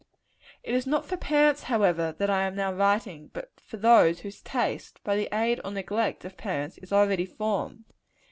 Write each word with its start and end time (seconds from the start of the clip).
It 0.63 0.73
is 0.73 0.87
not 0.87 1.05
for 1.05 1.15
parents, 1.15 1.61
however, 1.61 2.15
that 2.17 2.27
I 2.31 2.47
am 2.47 2.55
now 2.55 2.73
writing; 2.73 3.29
but 3.33 3.51
for 3.63 3.77
those 3.77 4.21
whose 4.21 4.41
taste, 4.41 4.99
by 5.03 5.15
the 5.15 5.29
aid 5.31 5.61
or 5.63 5.69
neglect 5.69 6.25
of 6.25 6.37
parents, 6.37 6.79
is 6.79 6.91
already 6.91 7.27
formed. 7.27 7.85